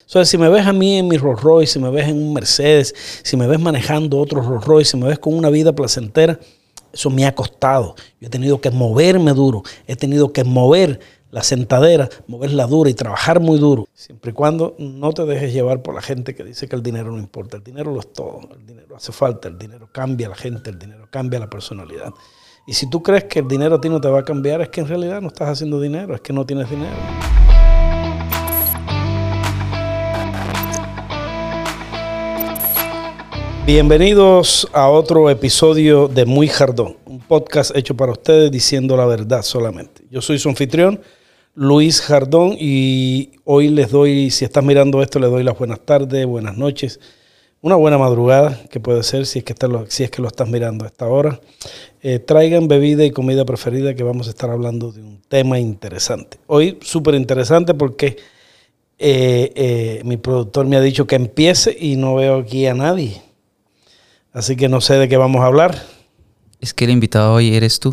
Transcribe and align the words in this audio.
Entonces, 0.00 0.28
si 0.28 0.38
me 0.38 0.48
ves 0.48 0.66
a 0.66 0.72
mí 0.72 0.98
en 0.98 1.08
mi 1.08 1.18
Rolls 1.18 1.42
Royce, 1.42 1.74
si 1.74 1.78
me 1.78 1.90
ves 1.90 2.08
en 2.08 2.16
un 2.16 2.32
Mercedes, 2.32 2.94
si 3.22 3.36
me 3.36 3.46
ves 3.46 3.60
manejando 3.60 4.18
otro 4.18 4.40
Rolls 4.40 4.64
Royce, 4.64 4.90
si 4.92 4.96
me 4.96 5.06
ves 5.06 5.18
con 5.18 5.34
una 5.34 5.50
vida 5.50 5.74
placentera, 5.74 6.38
eso 6.92 7.10
me 7.10 7.26
ha 7.26 7.34
costado. 7.34 7.94
Yo 8.20 8.28
he 8.28 8.30
tenido 8.30 8.60
que 8.60 8.70
moverme 8.70 9.32
duro, 9.32 9.62
he 9.86 9.96
tenido 9.96 10.32
que 10.32 10.44
mover 10.44 11.00
la 11.30 11.42
sentadera, 11.42 12.08
moverla 12.26 12.66
dura 12.66 12.88
y 12.90 12.94
trabajar 12.94 13.40
muy 13.40 13.58
duro. 13.58 13.86
Siempre 13.92 14.30
y 14.30 14.34
cuando 14.34 14.74
no 14.78 15.12
te 15.12 15.24
dejes 15.24 15.52
llevar 15.52 15.82
por 15.82 15.94
la 15.94 16.00
gente 16.00 16.34
que 16.34 16.42
dice 16.42 16.68
que 16.68 16.76
el 16.76 16.82
dinero 16.82 17.12
no 17.12 17.18
importa. 17.18 17.58
El 17.58 17.64
dinero 17.64 17.92
lo 17.92 18.00
es 18.00 18.12
todo. 18.12 18.40
El 18.52 18.66
dinero 18.66 18.96
hace 18.96 19.12
falta. 19.12 19.48
El 19.48 19.58
dinero 19.58 19.88
cambia 19.92 20.28
a 20.28 20.30
la 20.30 20.36
gente. 20.36 20.70
El 20.70 20.78
dinero 20.78 21.06
cambia 21.10 21.38
la 21.38 21.50
personalidad. 21.50 22.12
Y 22.66 22.72
si 22.74 22.88
tú 22.88 23.02
crees 23.02 23.24
que 23.24 23.40
el 23.40 23.48
dinero 23.48 23.76
a 23.76 23.80
ti 23.80 23.88
no 23.88 24.00
te 24.00 24.08
va 24.08 24.20
a 24.20 24.24
cambiar, 24.24 24.60
es 24.60 24.68
que 24.68 24.80
en 24.80 24.88
realidad 24.88 25.20
no 25.20 25.28
estás 25.28 25.48
haciendo 25.48 25.80
dinero, 25.80 26.14
es 26.14 26.20
que 26.20 26.32
no 26.32 26.44
tienes 26.44 26.68
dinero. 26.68 26.96
Bienvenidos 33.68 34.66
a 34.72 34.88
otro 34.88 35.28
episodio 35.28 36.08
de 36.08 36.24
Muy 36.24 36.48
Jardón, 36.48 36.96
un 37.04 37.20
podcast 37.20 37.76
hecho 37.76 37.94
para 37.94 38.12
ustedes 38.12 38.50
diciendo 38.50 38.96
la 38.96 39.04
verdad 39.04 39.42
solamente. 39.42 40.04
Yo 40.10 40.22
soy 40.22 40.38
su 40.38 40.48
anfitrión, 40.48 41.02
Luis 41.54 42.00
Jardón, 42.00 42.56
y 42.58 43.32
hoy 43.44 43.68
les 43.68 43.90
doy, 43.90 44.30
si 44.30 44.46
estás 44.46 44.64
mirando 44.64 45.02
esto, 45.02 45.18
les 45.18 45.28
doy 45.28 45.44
las 45.44 45.58
buenas 45.58 45.80
tardes, 45.80 46.24
buenas 46.24 46.56
noches, 46.56 46.98
una 47.60 47.76
buena 47.76 47.98
madrugada, 47.98 48.58
que 48.70 48.80
puede 48.80 49.02
ser 49.02 49.26
si 49.26 49.40
es 49.40 49.44
que, 49.44 49.54
lo, 49.66 49.84
si 49.90 50.02
es 50.02 50.10
que 50.10 50.22
lo 50.22 50.28
estás 50.28 50.48
mirando 50.48 50.86
a 50.86 50.88
esta 50.88 51.06
hora. 51.06 51.38
Eh, 52.00 52.20
traigan 52.20 52.68
bebida 52.68 53.04
y 53.04 53.10
comida 53.10 53.44
preferida 53.44 53.92
que 53.92 54.02
vamos 54.02 54.28
a 54.28 54.30
estar 54.30 54.48
hablando 54.48 54.92
de 54.92 55.02
un 55.02 55.20
tema 55.28 55.58
interesante. 55.58 56.38
Hoy 56.46 56.78
súper 56.80 57.16
interesante 57.16 57.74
porque 57.74 58.16
eh, 58.98 59.52
eh, 59.54 60.00
mi 60.06 60.16
productor 60.16 60.64
me 60.64 60.78
ha 60.78 60.80
dicho 60.80 61.06
que 61.06 61.16
empiece 61.16 61.76
y 61.78 61.96
no 61.96 62.14
veo 62.14 62.38
aquí 62.38 62.64
a 62.64 62.72
nadie. 62.72 63.27
Así 64.38 64.54
que 64.54 64.68
no 64.68 64.80
sé 64.80 64.94
de 64.94 65.08
qué 65.08 65.16
vamos 65.16 65.40
a 65.40 65.46
hablar. 65.46 65.82
Es 66.60 66.72
que 66.72 66.84
el 66.84 66.92
invitado 66.92 67.34
hoy 67.34 67.56
eres 67.56 67.80
tú. 67.80 67.92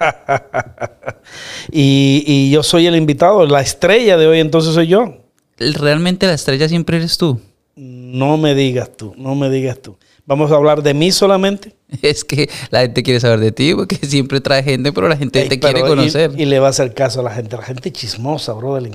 y, 1.70 2.50
yo 2.50 2.64
soy 2.64 2.88
el 2.88 2.96
invitado, 2.96 3.46
la 3.46 3.60
estrella 3.60 4.16
de 4.16 4.26
hoy 4.26 4.40
entonces 4.40 4.74
soy 4.74 4.88
yo. 4.88 5.18
¿Realmente 5.58 6.26
la 6.26 6.34
estrella 6.34 6.68
siempre 6.68 6.96
eres 6.96 7.16
tú? 7.18 7.40
No 7.76 8.36
me 8.36 8.56
digas 8.56 8.96
tú, 8.96 9.14
no 9.16 9.36
me 9.36 9.48
digas 9.48 9.80
tú. 9.80 9.96
¿Vamos 10.26 10.50
a 10.50 10.56
hablar 10.56 10.82
de 10.82 10.92
mí 10.92 11.12
solamente? 11.12 11.76
Es 12.02 12.24
que 12.24 12.50
la 12.70 12.80
gente 12.80 13.04
quiere 13.04 13.20
saber 13.20 13.38
de 13.38 13.52
ti, 13.52 13.72
porque 13.72 13.94
siempre 14.02 14.40
trae 14.40 14.64
gente, 14.64 14.92
pero 14.92 15.08
la 15.08 15.16
gente 15.16 15.44
te 15.44 15.60
quiere 15.60 15.82
conocer. 15.82 16.32
Y, 16.36 16.46
le 16.46 16.58
va 16.58 16.66
a 16.66 16.70
hacer 16.70 16.94
caso 16.94 17.20
a 17.20 17.22
la 17.22 17.30
gente. 17.30 17.56
La 17.56 17.62
gente 17.62 17.92
chismosa, 17.92 18.54
brother, 18.54 18.90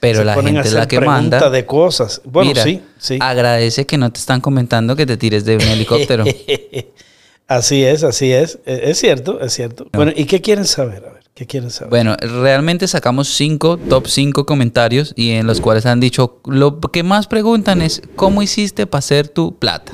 pero 0.00 0.24
la 0.24 0.34
gente 0.42 0.60
es 0.60 0.72
la 0.72 0.88
que 0.88 1.00
manda. 1.00 1.50
de 1.50 1.66
cosas. 1.66 2.22
Bueno, 2.24 2.52
sí, 2.62 2.82
sí. 2.98 3.18
Agradece 3.20 3.86
que 3.86 3.98
no 3.98 4.10
te 4.10 4.18
están 4.18 4.40
comentando 4.40 4.96
que 4.96 5.06
te 5.06 5.16
tires 5.16 5.44
de 5.44 5.56
un 5.56 5.62
helicóptero. 5.62 6.24
así 7.46 7.84
es, 7.84 8.02
así 8.02 8.32
es. 8.32 8.58
E, 8.64 8.90
es 8.90 8.98
cierto, 8.98 9.40
es 9.40 9.52
cierto. 9.52 9.86
Bueno, 9.92 10.12
¿y 10.16 10.24
qué 10.24 10.40
quieren 10.40 10.64
saber? 10.64 11.04
A 11.06 11.12
ver, 11.12 11.22
¿qué 11.34 11.46
quieren 11.46 11.70
saber? 11.70 11.90
Bueno, 11.90 12.16
realmente 12.16 12.88
sacamos 12.88 13.28
cinco, 13.28 13.76
top 13.76 14.08
cinco 14.08 14.46
comentarios 14.46 15.12
y 15.16 15.32
en 15.32 15.46
los 15.46 15.60
cuales 15.60 15.84
han 15.86 16.00
dicho, 16.00 16.40
lo 16.46 16.80
que 16.80 17.02
más 17.02 17.26
preguntan 17.26 17.82
es, 17.82 18.02
¿cómo 18.16 18.42
hiciste 18.42 18.86
para 18.86 19.00
hacer 19.00 19.28
tu 19.28 19.58
plata? 19.58 19.92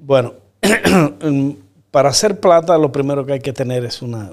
Bueno, 0.00 0.34
para 1.90 2.10
hacer 2.10 2.38
plata 2.38 2.78
lo 2.78 2.92
primero 2.92 3.26
que 3.26 3.32
hay 3.34 3.40
que 3.40 3.52
tener 3.52 3.84
es 3.84 4.00
una, 4.02 4.30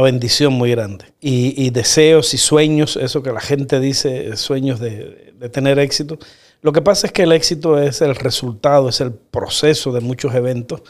bendición 0.00 0.52
muy 0.52 0.70
grande. 0.70 1.06
Y, 1.20 1.70
deseos 1.70 2.34
y 2.34 2.38
sueños, 2.38 2.96
eso 2.96 3.22
que 3.22 3.32
la 3.32 3.40
gente 3.40 3.80
dice, 3.80 4.36
sueños 4.36 4.78
de, 4.78 5.32
tener 5.52 5.78
éxito. 5.78 6.18
Lo 6.62 6.72
que 6.72 6.82
pasa 6.82 7.06
es 7.06 7.12
que 7.12 7.22
el 7.22 7.32
éxito 7.32 7.78
es 7.80 8.00
el 8.02 8.14
resultado, 8.14 8.88
es 8.88 9.00
el 9.00 9.12
proceso 9.12 9.92
de 9.92 10.00
muchos 10.00 10.34
eventos. 10.34 10.82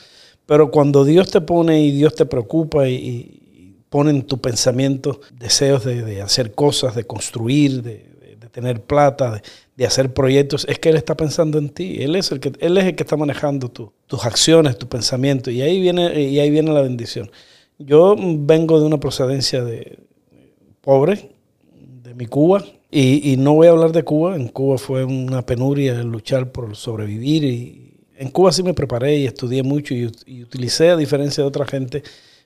Pero 0.44 0.70
cuando 0.70 1.04
Dios 1.04 1.30
te 1.30 1.40
pone 1.40 1.80
y 1.80 1.92
Dios 1.92 2.14
te 2.14 2.26
preocupa 2.26 2.88
y, 2.88 3.36
pone 3.88 4.10
en 4.10 4.22
tu 4.22 4.40
pensamiento 4.40 5.20
deseos 5.36 5.84
de, 5.84 6.22
hacer 6.22 6.54
cosas, 6.54 6.94
de 6.94 7.04
construir, 7.04 7.82
de, 7.82 8.08
tener 8.52 8.82
plata, 8.82 9.40
de 9.76 9.86
hacer 9.86 10.12
proyectos, 10.12 10.66
es 10.68 10.78
que 10.78 10.90
Él 10.90 10.96
está 10.96 11.16
pensando 11.16 11.58
en 11.58 11.70
ti. 11.70 12.02
Él 12.02 12.14
es 12.16 12.30
el 12.30 12.40
que, 12.40 12.52
él 12.60 12.76
es 12.78 12.84
el 12.84 12.96
que 12.96 13.04
está 13.04 13.16
manejando 13.16 13.68
tus 14.10 14.26
acciones, 14.26 14.76
tu 14.76 14.88
pensamiento. 14.88 15.52
Y 15.52 15.62
ahí, 15.62 15.80
viene, 15.80 16.20
y 16.20 16.40
ahí 16.40 16.50
viene 16.50 16.72
la 16.72 16.82
bendición. 16.82 17.30
Yo 17.78 18.16
vengo 18.18 18.80
de 18.80 18.84
una 18.84 18.98
procedencia 18.98 19.62
de 19.62 20.00
pobre, 20.80 21.30
de 22.02 22.12
mi 22.14 22.26
Cuba, 22.26 22.64
y, 22.90 23.36
no 23.38 23.54
voy 23.54 23.68
a 23.68 23.70
hablar 23.70 23.92
de 23.92 24.02
Cuba. 24.02 24.34
En 24.34 24.48
Cuba 24.48 24.78
fue 24.78 25.04
una 25.04 25.46
penuria 25.46 25.94
luchar 26.02 26.50
por 26.50 26.74
sobrevivir. 26.74 27.44
Y 27.44 27.94
en 28.16 28.30
Cuba 28.30 28.50
sí 28.50 28.64
me 28.64 28.74
preparé 28.74 29.16
y 29.16 29.26
estudié 29.26 29.62
mucho 29.62 29.94
y, 29.94 30.10
y 30.26 30.42
utilicé, 30.42 30.90
a 30.90 30.96
diferencia 30.96 31.44
de 31.44 31.48
otra 31.48 31.64
gente, 31.64 32.02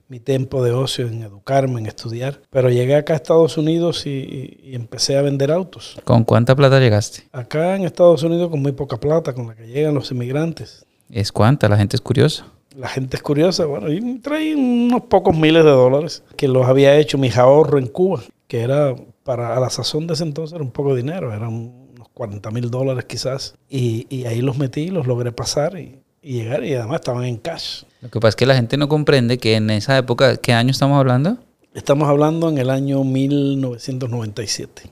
mi 0.08 0.20
tiempo 0.20 0.62
de 0.62 0.72
ocio 0.72 1.08
en 1.08 1.22
educarme, 1.22 1.81
en 1.81 1.86
estudiar. 1.86 2.42
Pero 2.50 2.69
llegué 2.69 2.94
acá 2.94 3.14
a 3.14 3.16
Estados 3.16 3.56
Unidos 3.56 4.04
y, 4.04 4.60
empecé 4.75 5.16
a 5.16 5.22
vender 5.22 5.50
autos. 5.50 5.96
¿Con 6.04 6.25
cuánta 6.25 6.54
plata 6.54 6.78
llegaste? 6.78 7.22
Acá 7.32 7.75
en 7.75 7.84
Estados 7.84 8.22
Unidos 8.22 8.50
con 8.50 8.60
muy 8.60 8.72
poca 8.72 8.98
plata, 8.98 9.32
con 9.32 9.46
la 9.46 9.54
que 9.54 9.66
llegan 9.66 9.94
los 9.94 10.10
inmigrantes. 10.10 10.84
¿Es 11.10 11.32
cuánta? 11.32 11.69
La 11.69 11.76
gente 11.76 11.97
es 11.97 12.00
curiosa. 12.00 12.47
La 12.76 12.88
gente 12.88 13.16
es 13.16 13.22
curiosa, 13.22 13.66
bueno, 13.66 13.92
y 13.92 14.19
traí 14.19 14.54
unos 14.54 15.03
pocos 15.03 15.37
miles 15.37 15.65
de 15.65 15.70
dólares 15.70 16.25
que 16.37 16.48
los 16.48 16.66
había 16.66 16.97
hecho 16.97 17.19
mis 17.19 17.37
ahorros 17.37 17.81
en 17.81 17.87
Cuba, 17.87 18.22
que 18.48 18.62
era 18.62 18.97
para 19.22 19.56
a 19.56 19.60
la 19.60 19.70
sazón 19.70 20.09
de 20.09 20.14
ese 20.14 20.25
entonces 20.25 20.54
era 20.54 20.64
un 20.64 20.72
poco 20.72 20.94
de 20.94 21.03
dinero, 21.03 21.32
eran 21.32 21.50
unos 21.94 22.09
40 22.12 22.50
mil 22.50 22.70
dólares 22.70 23.04
quizás, 23.04 23.54
y, 23.70 24.06
y 24.10 24.26
ahí 24.26 24.41
los 24.43 24.59
metí, 24.59 24.88
los 24.88 25.06
logré 25.06 25.31
pasar 25.31 25.78
y, 25.78 26.00
y 26.20 26.32
llegar 26.32 26.64
y 26.64 26.75
además 26.75 26.97
estaban 26.97 27.25
en 27.25 27.37
cash. 27.37 27.84
Lo 28.00 28.10
que 28.10 28.19
pasa 28.19 28.31
es 28.31 28.37
que 28.37 28.47
la 28.47 28.56
gente 28.56 28.76
no 28.76 28.88
comprende 28.88 29.38
que 29.38 29.54
en 29.54 29.70
esa 29.70 29.97
época, 29.97 30.37
¿qué 30.38 30.53
año 30.53 30.70
estamos 30.70 30.98
hablando? 30.98 31.37
Estamos 31.75 32.09
hablando 32.09 32.48
en 32.48 32.59
el 32.59 32.70
año 32.70 33.04
1997. 33.04 34.91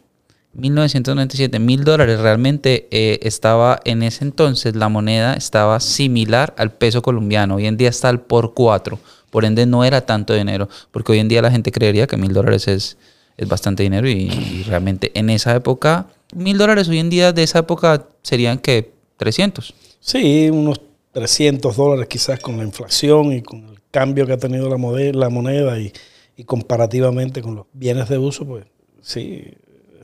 1997, 0.54 1.58
mil 1.58 1.84
dólares. 1.84 2.20
Realmente 2.20 2.88
eh, 2.90 3.20
estaba 3.22 3.80
en 3.84 4.02
ese 4.02 4.24
entonces, 4.24 4.76
la 4.76 4.88
moneda 4.88 5.34
estaba 5.34 5.80
similar 5.80 6.54
al 6.58 6.72
peso 6.72 7.02
colombiano. 7.02 7.56
Hoy 7.56 7.66
en 7.66 7.76
día 7.76 7.88
está 7.88 8.08
al 8.08 8.20
por 8.20 8.54
cuatro. 8.54 8.98
Por 9.30 9.44
ende, 9.44 9.64
no 9.64 9.84
era 9.84 10.02
tanto 10.02 10.34
dinero. 10.34 10.68
Porque 10.90 11.12
hoy 11.12 11.18
en 11.18 11.28
día 11.28 11.40
la 11.40 11.50
gente 11.50 11.72
creería 11.72 12.06
que 12.06 12.16
mil 12.16 12.32
dólares 12.34 12.68
es, 12.68 12.98
es 13.36 13.48
bastante 13.48 13.82
dinero. 13.82 14.08
Y, 14.08 14.64
realmente 14.66 15.10
en 15.14 15.30
esa 15.30 15.54
época, 15.56 16.06
mil 16.34 16.58
dólares 16.58 16.88
hoy 16.88 16.98
en 16.98 17.10
día 17.10 17.32
de 17.32 17.42
esa 17.42 17.60
época 17.60 18.06
serían 18.22 18.58
que 18.58 18.92
300. 19.16 19.74
Sí, 20.00 20.50
unos 20.50 20.80
300 21.12 21.76
dólares 21.76 22.08
quizás 22.08 22.40
con 22.40 22.56
la 22.58 22.64
inflación 22.64 23.32
y 23.32 23.42
con 23.42 23.68
el 23.68 23.80
cambio 23.90 24.26
que 24.26 24.32
ha 24.32 24.38
tenido 24.38 24.68
la, 24.68 24.76
la 25.12 25.28
moneda 25.30 25.78
y, 25.78 25.92
comparativamente 26.44 27.40
con 27.40 27.54
los 27.54 27.66
bienes 27.72 28.08
de 28.08 28.18
uso, 28.18 28.44
pues 28.44 28.64
sí, 29.00 29.44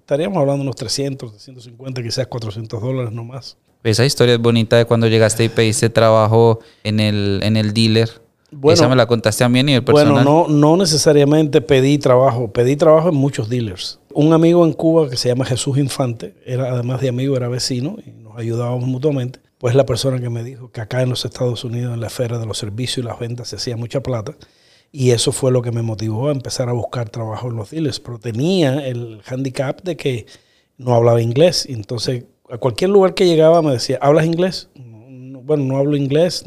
estaríamos 0.09 0.39
hablando 0.39 0.61
de 0.61 0.63
unos 0.63 0.77
300, 0.77 1.33
350, 1.33 2.03
quizás 2.03 2.27
400 2.27 2.81
dólares 2.81 3.13
no 3.13 3.25
más. 3.25 3.59
Esa 3.85 4.07
historia 4.07 4.37
es 4.37 4.41
bonita 4.41 4.79
de 4.79 4.87
cuando 4.87 5.07
llegaste 5.07 5.45
y 5.45 5.51
pediste 5.51 5.91
trabajo 5.91 6.61
en 6.83 6.99
el, 6.99 7.41
en 7.43 7.59
el 7.59 7.75
dealer. 7.75 8.09
Bueno, 8.51 8.73
Esa 8.73 8.89
me 8.89 8.97
la 8.97 9.05
contaste 9.05 9.45
a 9.45 9.51
mí 9.51 9.61
y 9.61 9.75
el 9.75 9.85
personal. 9.85 10.25
Bueno, 10.25 10.47
no, 10.49 10.49
no 10.49 10.77
necesariamente 10.79 11.61
pedí 11.61 11.99
trabajo. 11.99 12.51
Pedí 12.51 12.75
trabajo 12.77 13.11
en 13.11 13.17
muchos 13.17 13.51
dealers. 13.51 14.01
Un 14.15 14.33
amigo 14.33 14.65
en 14.65 14.73
Cuba 14.73 15.11
que 15.11 15.19
se 15.19 15.29
llama 15.29 15.45
Jesús 15.45 15.77
Infante, 15.77 16.35
era 16.47 16.73
además 16.73 17.03
de 17.03 17.11
amigo, 17.11 17.37
era 17.37 17.49
vecino 17.49 17.99
y 18.05 18.11
nos 18.11 18.39
ayudábamos 18.39 18.89
mutuamente 18.89 19.41
pues 19.59 19.75
la 19.75 19.85
persona 19.85 20.21
que 20.21 20.31
me 20.31 20.43
dijo 20.45 20.71
que 20.71 20.81
acá 20.81 21.03
en 21.03 21.11
los 21.11 21.25
Estados 21.25 21.65
Unidos, 21.65 21.93
en 21.93 22.01
la 22.01 22.07
esfera 22.07 22.39
de 22.39 22.47
los 22.47 22.57
servicios 22.57 23.05
y 23.05 23.09
las 23.09 23.19
ventas, 23.19 23.49
se 23.49 23.57
hacía 23.57 23.77
mucha 23.77 24.03
plata. 24.03 24.37
Y 24.91 25.10
eso 25.10 25.32
fue 25.32 25.53
lo 25.53 25.62
que 25.62 25.71
me 25.71 25.82
motivó 25.82 26.28
a 26.28 26.32
empezar 26.32 26.69
a 26.69 26.72
buscar 26.72 27.10
trabajo 27.10 27.49
en 27.49 27.56
los 27.56 27.71
dealers. 27.71 28.00
Pero 28.00 28.19
tenía 28.19 28.87
el 28.87 29.21
handicap 29.26 29.82
de 29.82 29.97
que 29.97 30.26
no 30.76 30.94
hablaba 30.94 31.21
inglés. 31.21 31.66
Entonces, 31.69 32.25
a 32.50 32.59
cualquier 32.59 32.91
lugar 32.91 33.15
que 33.15 33.26
llegaba 33.26 33.61
me 33.62 33.73
decía, 33.73 33.99
¿hablas 34.00 34.25
inglés? 34.25 34.70
bueno, 35.49 35.64
no 35.64 35.79
hablo 35.79 35.96
inglés, 35.96 36.44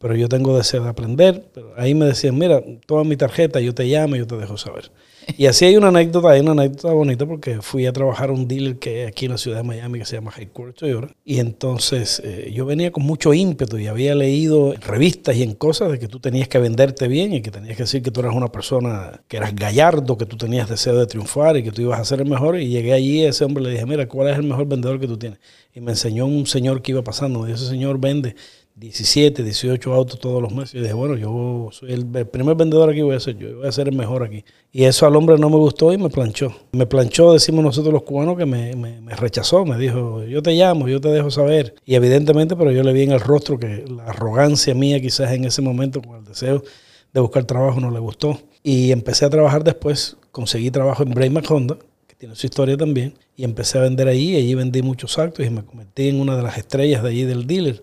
pero 0.00 0.16
yo 0.16 0.30
tengo 0.30 0.56
deseo 0.56 0.82
de 0.82 0.88
aprender. 0.88 1.44
Ahí 1.76 1.94
me 1.94 2.06
decían, 2.06 2.38
mira, 2.38 2.62
toma 2.86 3.04
mi 3.04 3.16
tarjeta, 3.16 3.60
yo 3.60 3.74
te 3.74 3.84
llamo, 3.84 4.16
yo 4.16 4.26
te 4.26 4.34
dejo 4.38 4.56
saber. 4.56 4.90
Y 5.36 5.44
así 5.44 5.66
hay 5.66 5.76
una 5.76 5.88
anécdota, 5.88 6.30
hay 6.30 6.40
una 6.40 6.52
anécdota 6.52 6.94
bonita 6.94 7.26
porque 7.26 7.60
fui 7.60 7.84
a 7.84 7.92
trabajar 7.92 8.30
a 8.30 8.32
un 8.32 8.48
dealer 8.48 8.78
que 8.78 9.06
aquí 9.06 9.26
en 9.26 9.32
la 9.32 9.38
ciudad 9.38 9.58
de 9.58 9.62
Miami 9.62 9.98
que 9.98 10.06
se 10.06 10.16
llama 10.16 10.32
Headquarters 10.34 10.78
Toyota. 10.78 11.14
Y 11.22 11.38
entonces 11.38 12.22
eh, 12.24 12.50
yo 12.54 12.64
venía 12.64 12.90
con 12.90 13.02
mucho 13.04 13.34
ímpetu 13.34 13.76
y 13.76 13.88
había 13.88 14.14
leído 14.14 14.72
en 14.72 14.80
revistas 14.80 15.36
y 15.36 15.42
en 15.42 15.54
cosas 15.54 15.92
de 15.92 15.98
que 15.98 16.08
tú 16.08 16.18
tenías 16.18 16.48
que 16.48 16.58
venderte 16.58 17.06
bien 17.06 17.34
y 17.34 17.42
que 17.42 17.50
tenías 17.50 17.76
que 17.76 17.82
decir 17.82 18.02
que 18.02 18.10
tú 18.10 18.20
eras 18.20 18.34
una 18.34 18.50
persona 18.50 19.20
que 19.28 19.36
eras 19.36 19.54
gallardo, 19.54 20.16
que 20.16 20.24
tú 20.24 20.38
tenías 20.38 20.68
deseo 20.68 20.98
de 20.98 21.06
triunfar 21.06 21.58
y 21.58 21.62
que 21.62 21.72
tú 21.72 21.82
ibas 21.82 22.00
a 22.00 22.04
ser 22.06 22.22
el 22.22 22.28
mejor. 22.28 22.58
Y 22.58 22.68
llegué 22.68 22.94
allí 22.94 23.20
y 23.20 23.24
ese 23.26 23.44
hombre 23.44 23.62
le 23.62 23.70
dije, 23.70 23.84
mira, 23.84 24.08
¿cuál 24.08 24.28
es 24.28 24.38
el 24.38 24.44
mejor 24.44 24.66
vendedor 24.66 24.98
que 24.98 25.06
tú 25.06 25.18
tienes? 25.18 25.38
Y 25.74 25.80
me 25.80 25.92
enseñó 25.92 26.24
un 26.26 26.46
señor 26.46 26.80
que 26.80 26.92
iba 26.92 27.02
pasando. 27.02 27.46
Y 27.46 27.52
ese 27.52 27.66
señor 27.66 28.00
vende 28.00 28.34
17, 28.80 29.44
18 29.44 29.92
autos 29.92 30.18
todos 30.18 30.40
los 30.40 30.52
meses. 30.52 30.74
Y 30.74 30.80
dije, 30.80 30.94
bueno, 30.94 31.14
yo 31.14 31.68
soy 31.70 31.92
el, 31.92 32.06
primer 32.26 32.56
vendedor 32.56 32.88
aquí, 32.88 33.02
voy 33.02 33.14
a 33.14 33.20
ser 33.20 33.36
yo, 33.36 33.58
voy 33.58 33.66
a 33.66 33.72
ser 33.72 33.88
el 33.88 33.94
mejor 33.94 34.22
aquí. 34.22 34.42
Y 34.72 34.84
eso 34.84 35.06
al 35.06 35.14
hombre 35.16 35.36
no 35.36 35.50
me 35.50 35.56
gustó 35.56 35.92
y 35.92 35.98
me 35.98 36.08
planchó. 36.08 36.50
Me 36.72 36.86
planchó, 36.86 37.34
decimos 37.34 37.62
nosotros 37.62 37.92
los 37.92 38.04
cubanos, 38.04 38.38
que 38.38 38.46
me, 38.46 38.74
me, 38.74 39.14
rechazó. 39.14 39.66
Me 39.66 39.76
dijo, 39.76 40.24
yo 40.24 40.42
te 40.42 40.52
llamo, 40.52 40.88
yo 40.88 40.98
te 40.98 41.08
dejo 41.08 41.30
saber. 41.30 41.74
Y 41.84 41.94
evidentemente, 41.94 42.56
pero 42.56 42.72
yo 42.72 42.82
le 42.82 42.94
vi 42.94 43.02
en 43.02 43.12
el 43.12 43.20
rostro 43.20 43.58
que 43.58 43.84
la 43.86 44.04
arrogancia 44.04 44.74
mía 44.74 44.98
quizás 44.98 45.30
en 45.32 45.44
ese 45.44 45.60
momento 45.60 46.00
con 46.00 46.16
el 46.16 46.24
deseo 46.24 46.62
de 47.12 47.20
buscar 47.20 47.44
trabajo 47.44 47.80
no 47.80 47.90
le 47.90 47.98
gustó. 47.98 48.40
Y 48.62 48.92
empecé 48.92 49.26
a 49.26 49.30
trabajar 49.30 49.62
después, 49.62 50.16
conseguí 50.32 50.70
trabajo 50.70 51.02
en 51.02 51.10
Bray 51.10 51.30
Honda, 51.50 51.76
que 52.06 52.14
tiene 52.14 52.34
su 52.34 52.46
historia 52.46 52.78
también, 52.78 53.12
y 53.36 53.44
empecé 53.44 53.76
a 53.76 53.82
vender 53.82 54.08
allí, 54.08 54.36
allí 54.36 54.54
vendí 54.54 54.80
muchos 54.80 55.18
actos 55.18 55.44
y 55.44 55.50
me 55.50 55.64
convertí 55.64 56.08
en 56.08 56.18
una 56.18 56.34
de 56.34 56.42
las 56.42 56.56
estrellas 56.56 57.02
de 57.02 57.10
allí 57.10 57.24
del 57.24 57.46
dealer. 57.46 57.82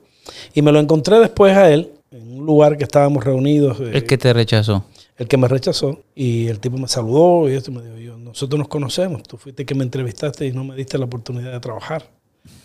Y 0.54 0.62
me 0.62 0.72
lo 0.72 0.80
encontré 0.80 1.20
después 1.20 1.56
a 1.56 1.70
él, 1.72 1.92
en 2.12 2.40
un 2.40 2.46
lugar 2.46 2.78
que 2.78 2.84
estábamos 2.84 3.24
reunidos. 3.24 3.80
El 3.80 4.06
que 4.06 4.18
te 4.18 4.34
rechazó. 4.34 4.86
El 5.18 5.28
que 5.28 5.38
me 5.38 5.48
rechazó. 5.48 6.02
Y 6.16 6.48
el 6.48 6.60
tipo 6.60 6.78
me 6.78 6.88
saludó 6.88 7.50
y 7.50 7.54
esto 7.54 7.72
me 7.72 7.82
dijo, 7.82 7.98
yo, 7.98 8.18
nosotros 8.18 8.60
nos 8.60 8.68
conocemos, 8.68 9.24
tú 9.24 9.38
fuiste 9.38 9.66
que 9.66 9.76
me 9.76 9.84
entrevistaste 9.84 10.46
y 10.46 10.52
no 10.52 10.64
me 10.64 10.76
diste 10.76 10.98
la 10.98 11.06
oportunidad 11.06 11.52
de 11.52 11.60
trabajar. 11.60 12.10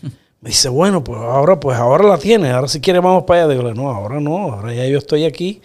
me 0.41 0.51
dice, 0.51 0.69
bueno, 0.69 1.03
pues 1.03 1.19
ahora, 1.21 1.59
pues 1.59 1.79
ahora 1.79 2.05
la 2.05 2.19
tienes, 2.19 2.53
ahora 2.53 2.69
si 2.69 2.81
quieres 2.81 3.03
vamos 3.03 3.25
para 3.25 3.45
allá. 3.45 3.55
Digo, 3.55 3.75
no, 3.75 3.91
ahora 3.91 4.21
no, 4.21 4.53
ahora 4.53 4.75
ya 4.75 4.87
yo 4.87 4.99
estoy 4.99 5.25
aquí 5.25 5.61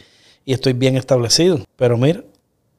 y 0.45 0.53
estoy 0.53 0.73
bien 0.73 0.95
establecido. 0.95 1.59
Pero 1.75 1.97
mira, 1.97 2.23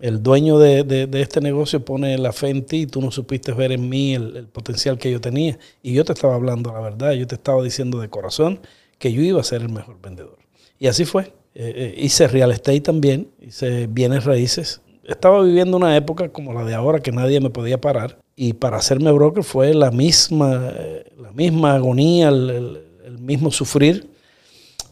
el 0.01 0.23
dueño 0.23 0.59
de, 0.59 1.09
este 1.15 1.41
negocio 1.41 1.85
pone 1.85 2.17
la 2.19 2.33
fe 2.33 2.51
en 2.51 2.65
ti 2.65 2.83
y 2.83 2.87
tú 2.87 3.01
no 3.01 3.11
supiste 3.11 3.53
ver 3.53 3.73
en 3.73 3.89
mí 3.89 4.15
el, 4.15 4.37
el, 4.37 4.47
potencial 4.47 4.97
que 4.97 5.11
yo 5.11 5.21
tenía. 5.21 5.59
Y 5.83 5.93
yo 5.93 6.05
te 6.05 6.13
estaba 6.13 6.35
hablando 6.35 6.73
la 6.73 6.81
verdad, 6.81 7.13
yo 7.13 7.27
te 7.27 7.35
estaba 7.35 7.63
diciendo 7.63 8.01
de 8.01 8.09
corazón 8.09 8.61
que 8.99 9.13
yo 9.13 9.23
iba 9.23 9.41
a 9.41 9.45
ser 9.45 9.63
el 9.63 9.71
mejor 9.71 10.01
vendedor. 10.01 10.39
Y 10.79 10.87
así 10.87 11.05
fue. 11.05 11.33
Eh, 11.55 11.73
eh, 11.75 11.95
hice 11.99 12.29
real 12.29 12.53
estate 12.53 12.81
también, 12.81 13.31
hice 13.41 13.87
bienes 13.89 14.25
raíces. 14.25 14.81
Estaba 15.05 15.43
viviendo 15.43 15.77
una 15.77 15.97
época 15.97 16.29
como 16.29 16.53
la 16.53 16.65
de 16.65 16.75
ahora 16.75 17.01
que 17.01 17.13
nadie 17.13 17.41
me 17.41 17.51
podía 17.51 17.81
parar. 17.81 18.19
Y 18.37 18.53
para 18.53 18.77
hacerme 18.77 19.11
broker 19.11 19.43
fue 19.43 19.75
la 19.75 19.91
misma, 19.91 20.71
eh, 20.77 21.11
la 21.21 21.33
misma 21.33 21.75
agonía, 21.75 22.29
el, 22.29 22.81
el, 23.05 23.19
mismo 23.19 23.51
sufrir. 23.51 24.09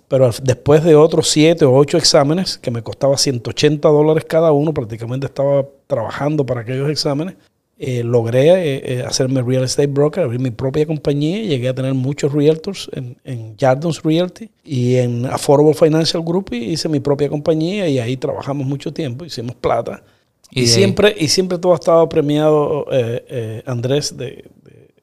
Pero 0.09 0.31
después 0.43 0.83
de 0.85 0.95
otros 0.97 1.29
siete 1.29 1.65
o 1.65 1.75
ocho 1.75 1.99
exámenes, 1.99 2.59
que 2.59 2.71
me 2.71 2.83
costaba 2.83 3.17
180 3.17 3.89
dólares 3.89 4.25
cada 4.25 4.53
uno, 4.53 4.73
prácticamente 4.73 5.27
estaba 5.27 5.67
trabajando 5.87 6.47
para 6.47 6.63
aquellos 6.63 6.91
exámenes, 6.91 7.37
eh, 7.79 8.03
logré 8.03 8.49
eh, 8.49 8.83
eh, 8.85 9.05
hacerme 9.07 9.43
real 9.43 9.63
estate 9.63 9.89
broker, 9.89 10.25
abrir 10.25 10.41
mi 10.41 10.51
propia 10.51 10.87
compañía, 10.87 11.43
llegué 11.43 11.69
a 11.69 11.75
tener 11.75 11.93
muchos 11.93 12.33
realtors 12.33 12.89
en, 12.95 13.19
en 13.23 13.55
Jardins 13.59 14.03
Realty 14.03 14.49
y 14.65 14.97
en 14.97 15.27
Affordable 15.27 15.75
Financial 15.75 16.23
Group 16.23 16.49
y 16.53 16.73
hice 16.73 16.89
mi 16.89 17.01
propia 17.01 17.29
compañía 17.29 17.87
y 17.87 17.99
ahí 17.99 18.17
trabajamos 18.17 18.67
mucho 18.67 18.95
tiempo, 18.95 19.27
hicimos 19.27 19.57
plata. 19.57 20.03
Y, 20.51 20.69
siempre, 20.69 21.15
y 21.19 21.29
siempre 21.29 21.59
todo 21.59 21.73
ha 21.73 21.75
estado 21.75 22.09
premiado, 22.09 22.87
Andrés, 23.67 24.17
de, 24.17 24.49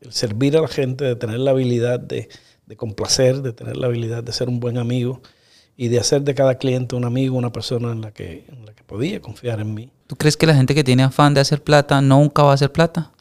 servir 0.10 0.58
a 0.58 0.62
la 0.62 0.68
gente, 0.68 1.04
de 1.04 1.16
tener 1.16 1.40
la 1.40 1.52
habilidad 1.52 2.00
de, 2.00 2.30
de 2.66 2.76
complacer, 2.76 3.42
de 3.42 3.54
tener 3.54 3.78
la 3.78 3.88
habilidad 3.88 4.24
de 4.24 4.32
ser 4.32 4.50
un 4.50 4.60
buen 4.60 4.78
amigo 4.80 5.22
y 5.76 5.88
de 5.88 6.00
hacer 6.00 6.22
de 6.22 6.36
cada 6.36 6.56
cliente 6.56 6.96
un 6.96 7.06
amigo, 7.06 7.38
una 7.38 7.52
persona 7.52 7.92
en 7.92 8.02
la 8.02 8.12
que, 8.12 8.46
en 8.48 8.66
la 8.66 8.74
que 8.74 8.84
podía 8.84 9.22
confiar 9.22 9.60
en 9.60 9.74
mí. 9.74 9.90
¿Tú 10.08 10.16
crees 10.16 10.38
que 10.38 10.46
la 10.46 10.56
gente 10.56 10.76
que 10.76 10.84
tiene 10.84 11.04
afán 11.04 11.34
de 11.34 11.42
hacer 11.42 11.64
plata 11.64 12.02
nunca 12.02 12.44
va 12.44 12.52
a 12.52 12.54
hacer 12.54 12.72
plata? 12.72 13.12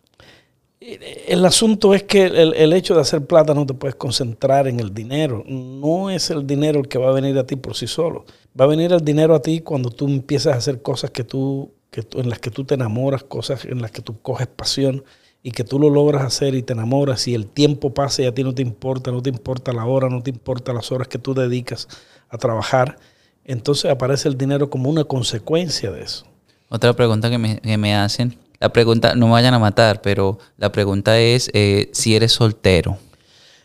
El 0.81 1.45
asunto 1.45 1.95
es 1.95 2.03
que 2.03 2.25
el, 2.27 2.73
hecho 2.73 2.97
de 2.97 3.03
hacer 3.03 3.25
plata 3.25 3.55
no 3.55 3.65
te 3.65 3.73
puedes 3.73 3.95
concentrar 3.95 4.67
en 4.67 4.81
el 4.81 4.93
dinero. 4.93 5.45
No 5.47 6.11
es 6.11 6.31
el 6.31 6.45
dinero 6.45 6.81
el 6.81 6.89
que 6.89 6.99
va 6.99 7.09
a 7.09 7.13
venir 7.13 7.39
a 7.39 7.47
ti 7.47 7.55
por 7.55 7.77
sí 7.77 7.87
solo. 7.87 8.25
Va 8.61 8.65
a 8.65 8.69
venir 8.69 8.93
el 8.93 9.05
dinero 9.05 9.37
a 9.37 9.41
ti 9.41 9.61
cuando 9.61 9.91
tú 9.91 10.09
empiezas 10.09 10.55
a 10.55 10.59
hacer 10.59 10.83
cosas 10.83 11.13
que 11.13 11.23
tú, 11.23 11.73
que 11.93 12.05
en 12.15 12.29
las 12.29 12.41
que 12.41 12.51
tú 12.51 12.65
te 12.65 12.75
enamoras, 12.75 13.23
cosas 13.23 13.65
en 13.65 13.81
las 13.81 13.93
que 13.93 14.03
tú 14.03 14.21
coges 14.23 14.49
pasión 14.49 15.05
y 15.43 15.51
que 15.51 15.65
tú 15.65 15.79
lo 15.79 15.91
logras 15.91 16.23
hacer 16.23 16.55
y 16.55 16.63
te 16.63 16.73
enamoras 16.73 17.27
y 17.27 17.35
el 17.35 17.47
tiempo 17.47 17.93
pasa 17.93 18.23
y 18.23 18.27
a 18.27 18.35
ti 18.35 18.45
no 18.45 18.55
te 18.55 18.63
importa, 18.63 19.11
no 19.11 19.23
te 19.23 19.31
importa 19.31 19.73
la 19.73 19.85
hora, 19.85 20.09
no 20.09 20.23
te 20.23 20.31
importa 20.31 20.73
las 20.73 20.93
horas 20.93 21.09
que 21.09 21.19
tú 21.19 21.35
dedicas 21.35 21.89
a 22.29 22.39
trabajar, 22.39 22.99
entonces 23.45 23.91
aparece 23.91 24.29
el 24.29 24.39
dinero 24.39 24.71
como 24.71 24.89
una 24.89 25.05
consecuencia 25.05 25.91
de 25.91 26.03
eso. 26.03 26.27
Otra 26.69 26.95
pregunta 26.95 27.29
que 27.29 27.39
me, 27.39 27.95
hacen, 27.95 28.39
la 28.59 28.73
pregunta, 28.73 29.15
no 29.15 29.27
me 29.27 29.33
vayan 29.33 29.53
a 29.53 29.59
matar, 29.59 30.01
pero 30.01 30.39
la 30.57 30.73
pregunta 30.73 31.19
es 31.19 31.51
eh, 31.53 31.91
si 31.93 32.15
eres 32.15 32.33
soltero. 32.33 32.97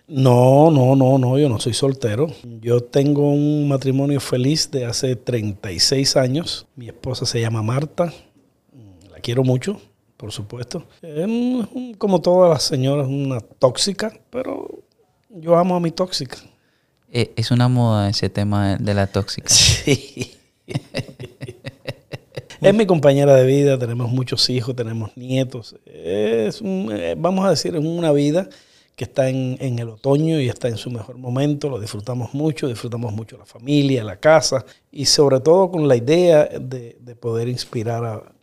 No, 0.08 0.72
no, 0.72 0.96
no, 0.96 1.18
no, 1.18 1.38
yo 1.38 1.50
no 1.50 1.60
soy 1.60 1.74
soltero. 1.74 2.28
Yo 2.62 2.82
tengo 2.82 3.30
un 3.30 3.68
matrimonio 3.68 4.22
feliz 4.22 4.72
de 4.72 4.86
hace 4.86 5.18
36 5.18 6.16
años. 6.16 6.66
Mi 6.76 6.88
esposa 6.88 7.26
se 7.26 7.42
llama 7.42 7.62
Marta, 7.62 8.14
la 9.12 9.20
quiero 9.20 9.44
mucho, 9.44 9.82
por 10.18 10.32
supuesto. 10.32 10.86
como 11.98 12.22
todas 12.22 12.50
las 12.50 12.64
señoras, 12.64 13.08
una 13.08 13.40
tóxica, 13.40 14.20
pero 14.30 14.84
yo 15.30 15.56
amo 15.56 15.76
a 15.76 15.80
mi 15.80 15.92
tóxica. 15.92 16.38
Eh, 17.10 17.32
es 17.36 17.52
una 17.52 17.70
moda 17.70 18.10
ese 18.10 18.30
tema 18.30 18.78
de 18.78 18.94
la 18.94 19.08
tóxica. 19.08 19.48
Sí. 19.88 20.34
es 22.60 22.74
mi 22.74 22.86
compañera 22.86 23.36
de 23.36 23.46
vida, 23.46 23.80
tenemos 23.80 24.12
muchos 24.12 24.50
hijos, 24.50 24.76
tenemos 24.76 25.16
nietos. 25.16 25.76
Es 25.86 26.62
eh, 26.62 27.16
vamos 27.18 27.46
a 27.46 27.52
decir, 27.52 27.74
es 27.76 27.86
una 27.86 28.12
vida 28.12 28.50
que 28.98 29.04
está 29.04 29.30
en, 29.30 29.78
el 29.78 29.90
otoño 29.90 30.42
y 30.42 30.50
está 30.50 30.68
en 30.68 30.76
su 30.76 30.90
mejor 30.90 31.20
momento, 31.20 31.70
lo 31.70 31.80
disfrutamos 31.80 32.34
mucho, 32.34 32.68
disfrutamos 32.68 33.14
mucho 33.14 33.38
la 33.38 33.46
familia, 33.46 34.04
la 34.04 34.20
casa 34.20 34.66
y 34.92 35.06
sobre 35.06 35.40
todo 35.40 35.70
con 35.70 35.88
la 35.88 35.96
idea 35.96 36.46
de, 36.46 36.98
poder 37.20 37.48
inspirar 37.48 38.04
a, 38.04 38.34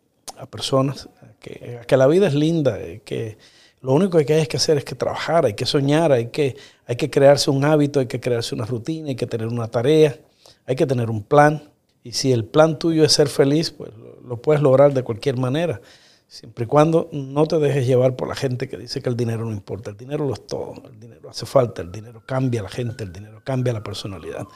personas, 0.51 1.09
que, 1.41 1.81
que, 1.87 1.97
la 1.97 2.07
vida 2.07 2.27
es 2.27 2.35
linda, 2.35 2.79
que 3.05 3.37
lo 3.85 3.93
único 3.93 4.17
que 4.25 4.33
hay 4.33 4.47
que 4.47 4.57
hacer 4.57 4.79
es 4.79 4.85
que 4.85 4.95
trabajar, 4.95 5.45
hay 5.45 5.53
que 5.53 5.67
soñar, 5.67 6.11
hay 6.11 6.29
que, 6.29 6.57
hay 6.87 6.97
que 6.97 7.11
crearse 7.11 7.51
un 7.51 7.67
hábito, 7.67 8.01
hay 8.01 8.07
que 8.07 8.19
crearse 8.19 8.55
una 8.55 8.65
rutina, 8.65 9.11
hay 9.11 9.15
que 9.15 9.27
tener 9.27 9.47
una 9.47 9.69
tarea, 9.69 10.19
hay 10.65 10.75
que 10.75 10.87
tener 10.87 11.11
un 11.11 11.23
plan. 11.23 11.71
Y 12.03 12.13
si 12.13 12.33
el 12.33 12.47
plan 12.47 12.79
tuyo 12.79 13.05
es 13.05 13.13
ser 13.13 13.29
feliz, 13.29 13.71
pues 13.71 13.91
lo, 14.27 14.41
puedes 14.41 14.63
lograr 14.63 14.95
de 14.95 15.03
cualquier 15.03 15.37
manera. 15.37 15.83
Siempre 16.27 16.65
y 16.65 16.67
cuando 16.67 17.11
no 17.13 17.45
te 17.45 17.59
dejes 17.59 17.87
llevar 17.87 18.17
por 18.17 18.27
la 18.27 18.35
gente 18.35 18.71
que 18.71 18.79
dice 18.79 19.03
que 19.03 19.11
el 19.11 19.19
dinero 19.19 19.45
no 19.45 19.53
importa. 19.53 19.91
El 19.91 19.99
dinero 19.99 20.27
lo 20.27 20.33
es 20.33 20.47
todo. 20.47 20.83
El 20.91 20.99
dinero 20.99 21.29
hace 21.29 21.45
falta. 21.45 21.83
El 21.83 21.93
dinero 21.93 22.23
cambia 22.25 22.61
a 22.61 22.65
la 22.65 22.71
gente. 22.71 23.05
El 23.05 23.13
dinero 23.13 23.43
cambia 23.45 23.75
la 23.75 23.83
personalidad. 23.83 24.47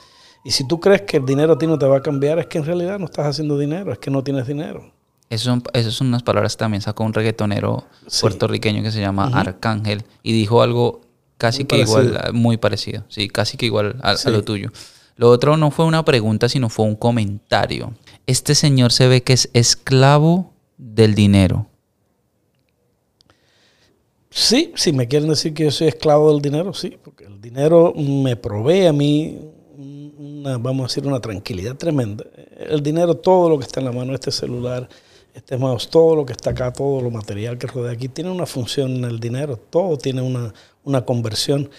Y 0.43 0.53
si 0.53 0.67
tú 0.67 0.81
crees 0.81 1.03
que 1.03 1.19
el 1.19 1.27
dinero 1.27 1.53
a 1.53 1.59
ti 1.59 1.67
no 1.67 1.79
te 1.79 1.85
va 1.85 1.99
a 1.99 2.03
cambiar, 2.03 2.39
es 2.39 2.47
que 2.47 2.57
en 2.57 2.65
realidad 2.65 2.99
no 2.99 3.05
estás 3.05 3.27
haciendo 3.27 3.59
dinero. 3.59 3.93
Es 3.93 3.99
que 3.99 4.11
no 4.11 4.25
tienes 4.25 4.47
dinero. 4.47 4.91
Esas 5.31 5.95
son, 5.95 6.07
unas 6.09 6.23
palabras 6.23 6.57
que 6.57 6.61
también 6.61 6.81
sacó 6.81 7.05
un 7.05 7.13
reggaetonero 7.13 7.85
puertorriqueño 8.21 8.83
que 8.83 8.91
se 8.91 9.01
llama 9.01 9.31
Arcángel 9.35 10.05
y 10.23 10.33
dijo 10.33 10.63
algo 10.63 11.03
casi 11.37 11.65
que 11.65 11.79
igual, 11.79 12.19
muy 12.33 12.57
parecido, 12.57 13.05
sí, 13.09 13.29
casi 13.29 13.57
que 13.57 13.67
igual 13.67 13.97
a, 14.03 14.17
lo 14.31 14.43
tuyo. 14.43 14.71
Lo 15.17 15.31
otro 15.31 15.57
no 15.57 15.71
fue 15.71 15.85
una 15.85 16.05
pregunta, 16.05 16.49
sino 16.49 16.69
fue 16.69 16.87
un 16.87 16.95
comentario. 16.95 17.93
Este 18.27 18.55
señor 18.55 18.93
se 18.93 19.09
ve 19.09 19.23
que 19.23 19.35
es 19.35 19.51
esclavo 19.53 20.53
del 20.79 21.15
dinero. 21.15 21.67
Sí, 24.31 24.73
si 24.77 24.93
me 24.93 25.09
quieren 25.09 25.29
decir 25.29 25.53
que 25.53 25.65
yo 25.65 25.71
soy 25.71 25.89
esclavo 25.89 26.33
del 26.33 26.41
dinero, 26.41 26.73
sí, 26.73 26.97
porque 27.03 27.25
el 27.25 27.41
dinero 27.41 27.93
me 27.97 28.37
provee 28.37 28.87
a 28.87 28.93
mí 28.93 29.39
una, 30.19 30.59
vamos 30.59 30.85
a 30.85 30.89
decir, 30.89 31.07
una 31.07 31.21
tranquilidad 31.21 31.77
tremenda. 31.77 32.25
El 32.57 32.83
dinero, 32.83 33.17
todo 33.17 33.49
lo 33.49 33.59
que 33.59 33.65
está 33.65 33.81
en 33.81 33.87
la 33.87 33.93
mano, 33.93 34.15
este 34.15 34.31
celular, 34.31 34.89
este 35.35 35.57
mouse, 35.57 35.89
todo 35.89 36.17
lo 36.17 36.27
que 36.27 36.33
está 36.33 36.51
acá, 36.51 36.73
todo 36.73 37.01
lo 37.01 37.11
material 37.11 37.59
que 37.59 37.67
rodea 37.67 37.93
aquí, 37.93 38.09
tiene 38.09 38.31
una 38.31 38.47
función 38.47 38.97
en 38.97 39.05
el 39.05 39.21
dinero, 39.21 39.57
todo 39.57 39.97
tiene 39.97 40.23
una, 40.23 40.53
una 40.85 41.05
conversión. 41.05 41.71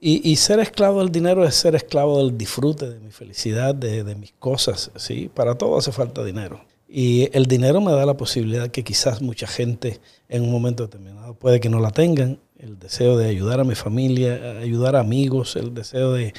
Y, 0.00 0.30
y, 0.30 0.36
ser 0.36 0.60
esclavo 0.60 1.00
del 1.00 1.12
dinero 1.12 1.44
es 1.44 1.54
ser 1.54 1.74
esclavo 1.74 2.18
del 2.18 2.38
disfrute, 2.38 2.88
de 2.88 3.00
mi 3.00 3.10
felicidad, 3.10 3.74
de, 3.74 4.02
de, 4.02 4.14
mis 4.14 4.32
cosas. 4.38 4.90
¿sí? 4.96 5.30
Para 5.32 5.56
todo 5.56 5.76
hace 5.76 5.92
falta 5.92 6.24
dinero. 6.24 6.64
Y 6.88 7.28
el 7.36 7.44
dinero 7.44 7.82
me 7.82 7.92
da 7.92 8.06
la 8.06 8.16
posibilidad 8.16 8.68
que 8.68 8.82
quizás 8.82 9.20
mucha 9.20 9.46
gente 9.46 10.00
en 10.28 10.42
un 10.42 10.50
momento 10.50 10.84
determinado 10.84 11.34
puede 11.34 11.60
que 11.60 11.68
no 11.68 11.80
la 11.80 11.90
tengan. 11.90 12.40
El 12.58 12.78
deseo 12.78 13.18
de 13.18 13.28
ayudar 13.28 13.60
a 13.60 13.64
mi 13.64 13.74
familia, 13.74 14.58
ayudar 14.58 14.96
a 14.96 15.00
amigos, 15.00 15.54
el 15.56 15.74
deseo 15.74 16.14
de, 16.14 16.32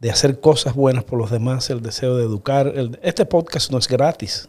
de 0.00 0.10
hacer 0.10 0.40
cosas 0.40 0.74
buenas 0.74 1.04
por 1.04 1.18
los 1.18 1.30
demás, 1.30 1.70
el 1.70 1.80
deseo 1.80 2.16
de 2.16 2.24
educar. 2.24 2.72
este 3.02 3.24
podcast 3.24 3.70
no 3.70 3.78
es 3.78 3.88
gratis. 3.88 4.48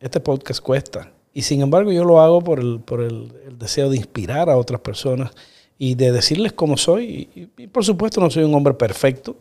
Este 0.00 0.20
podcast 0.20 0.60
cuesta. 0.60 1.12
Y 1.34 1.42
sin 1.42 1.60
embargo 1.60 1.92
yo 1.92 2.04
lo 2.04 2.20
hago 2.20 2.42
por 2.42 2.60
el, 2.60 2.80
por 2.80 3.00
el, 3.00 3.32
deseo 3.58 3.90
de 3.90 3.96
inspirar 3.96 4.48
a 4.48 4.56
otras 4.56 4.80
personas 4.80 5.32
y 5.76 5.96
de 5.96 6.12
decirles 6.12 6.52
cómo 6.52 6.76
soy. 6.76 7.28
Y, 7.56 7.66
por 7.66 7.84
supuesto 7.84 8.20
no 8.20 8.30
soy 8.30 8.44
un 8.44 8.54
hombre 8.54 8.74
perfecto. 8.74 9.36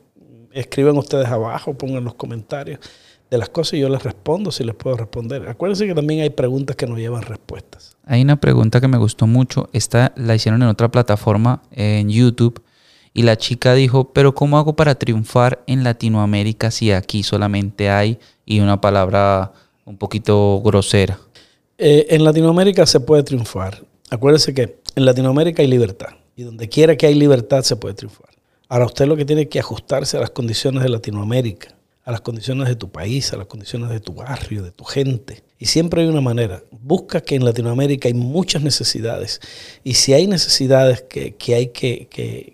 Escriban 0.52 0.98
ustedes 0.98 1.28
abajo, 1.28 1.76
pongan 1.76 2.04
los 2.04 2.16
comentarios 2.16 2.80
de 3.30 3.38
las 3.38 3.50
cosas 3.50 3.74
y 3.74 3.80
yo 3.80 3.90
les 3.90 4.02
respondo 4.02 4.52
si 4.52 4.64
les 4.64 4.74
puedo 4.74 4.98
responder. 4.98 5.48
Acuérdense 5.48 5.86
que 5.86 5.94
también 5.94 6.22
hay 6.22 6.32
preguntas 6.32 6.76
que 6.76 6.88
no 6.88 6.98
llevan 6.98 7.22
respuestas. 7.22 7.96
Hay 8.06 8.22
una 8.22 8.40
pregunta 8.40 8.82
que 8.82 8.88
me 8.88 8.98
gustó 8.98 9.28
mucho. 9.28 9.70
Esta 9.74 10.14
la 10.16 10.34
hicieron 10.34 10.64
en 10.64 10.70
otra 10.70 10.90
plataforma, 10.90 11.62
en 11.72 12.10
YouTube, 12.10 12.64
y 13.14 13.24
la 13.24 13.36
chica 13.36 13.74
dijo, 13.74 14.14
pero 14.14 14.34
¿cómo 14.34 14.58
hago 14.58 14.76
para 14.76 14.96
triunfar 14.96 15.64
en 15.68 15.84
Latinoamérica 15.84 16.72
si 16.72 16.92
aquí 16.92 17.24
solamente 17.24 17.90
hay 17.90 18.20
y 18.46 18.60
una 18.60 18.80
palabra 18.80 19.54
un 19.88 19.98
poquito 19.98 20.62
grosera? 20.64 21.20
Eh, 21.78 22.08
en 22.10 22.24
Latinoamérica 22.24 22.86
se 22.86 23.00
puede 23.00 23.24
triunfar. 23.24 23.84
Acuérdese 24.10 24.54
que 24.54 24.80
en 24.96 25.06
Latinoamérica 25.06 25.62
hay 25.62 25.68
libertad 25.68 26.10
y 26.36 26.44
donde 26.44 26.70
quiera 26.70 26.96
que 26.96 27.08
hay 27.08 27.16
libertad 27.16 27.64
se 27.64 27.76
puede 27.76 27.96
triunfar. 27.96 28.30
Ahora 28.68 28.86
usted 28.86 29.08
lo 29.08 29.16
que 29.16 29.26
tiene 29.26 29.48
que 29.48 29.60
ajustarse 29.60 30.18
a 30.18 30.20
las 30.20 30.32
condiciones 30.32 30.84
de 30.84 30.90
Latinoamérica, 30.90 31.70
a 32.04 32.12
las 32.12 32.22
condiciones 32.22 32.68
de 32.68 32.76
tu 32.76 32.90
país, 32.90 33.32
a 33.32 33.38
las 33.38 33.48
condiciones 33.48 33.90
de 33.90 34.00
tu 34.02 34.14
barrio, 34.14 34.62
de 34.62 34.72
tu 34.72 34.84
gente. 34.84 35.44
Y 35.58 35.68
siempre 35.68 36.02
hay 36.02 36.08
una 36.08 36.22
manera. 36.22 36.62
Busca 36.72 37.22
que 37.22 37.36
en 37.36 37.46
Latinoamérica 37.46 38.08
hay 38.10 38.14
muchas 38.14 38.62
necesidades. 38.62 39.40
Y 39.84 39.94
si 39.94 40.14
hay 40.14 40.28
necesidades 40.28 41.02
que, 41.02 41.36
hay 41.56 41.68
que, 41.68 42.08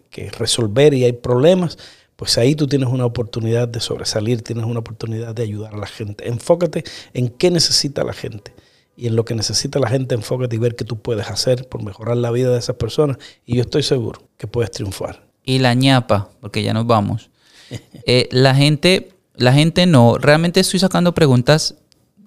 que 0.09 0.31
resolver 0.31 0.93
y 0.93 1.05
hay 1.05 1.13
problemas, 1.13 1.77
pues 2.24 2.38
ahí 2.38 2.56
tú 2.56 2.68
tienes 2.68 2.88
una 2.88 3.06
oportunidad 3.06 3.68
de 3.68 3.82
sobresalir, 3.82 4.44
tienes 4.44 4.63
una 4.63 4.80
oportunidad 4.80 5.36
de 5.36 5.44
ayudar 5.44 5.74
a 5.74 5.77
la 5.77 5.88
gente. 5.88 6.25
Enfócate 6.30 6.86
en 7.13 7.27
qué 7.27 7.51
necesita 7.51 8.06
la 8.06 8.13
gente 8.13 8.53
y 8.96 9.08
en 9.08 9.18
lo 9.18 9.25
que 9.25 9.36
necesita 9.36 9.77
la 9.77 9.89
gente, 9.89 10.15
enfócate 10.15 10.56
y 10.56 10.60
ver 10.60 10.77
qué 10.77 10.86
tú 10.86 11.01
puedes 11.01 11.27
hacer 11.27 11.68
por 11.68 11.84
mejorar 11.84 12.15
la 12.15 12.32
vida 12.32 12.50
de 12.50 12.60
esas 12.60 12.77
personas. 12.77 13.18
Y 13.46 13.58
yo 13.58 13.63
estoy 13.63 13.84
seguro 13.84 14.30
que 14.38 14.48
puedes 14.48 14.72
triunfar. 14.72 15.27
Y 15.44 15.60
la 15.60 15.74
ñapa, 15.74 16.30
porque 16.39 16.63
ya 16.63 16.74
nos 16.74 16.88
vamos. 16.88 17.30
Eh, 18.06 18.30
la 18.32 18.56
gente, 18.56 19.10
la 19.36 19.51
gente 19.51 19.86
no. 19.86 20.18
Realmente 20.18 20.62
estoy 20.62 20.80
sacando 20.80 21.13
preguntas 21.13 21.75